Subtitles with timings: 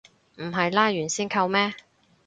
[0.37, 1.75] 唔係拉完先扣咩